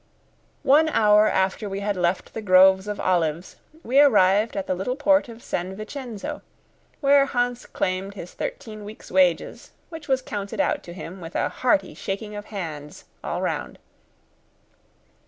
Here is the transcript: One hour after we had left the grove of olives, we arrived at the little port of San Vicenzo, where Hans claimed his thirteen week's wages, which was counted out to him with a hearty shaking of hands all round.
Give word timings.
One 0.63 0.89
hour 0.89 1.27
after 1.27 1.69
we 1.69 1.81
had 1.81 1.95
left 1.95 2.33
the 2.33 2.41
grove 2.41 2.87
of 2.87 2.99
olives, 2.99 3.57
we 3.83 3.99
arrived 3.99 4.57
at 4.57 4.65
the 4.65 4.73
little 4.73 4.95
port 4.95 5.29
of 5.29 5.43
San 5.43 5.75
Vicenzo, 5.75 6.41
where 7.01 7.27
Hans 7.27 7.67
claimed 7.67 8.15
his 8.15 8.33
thirteen 8.33 8.83
week's 8.83 9.11
wages, 9.11 9.69
which 9.89 10.07
was 10.07 10.23
counted 10.23 10.59
out 10.59 10.81
to 10.85 10.93
him 10.93 11.21
with 11.21 11.35
a 11.35 11.49
hearty 11.49 11.93
shaking 11.93 12.35
of 12.35 12.45
hands 12.45 13.03
all 13.23 13.43
round. 13.43 13.77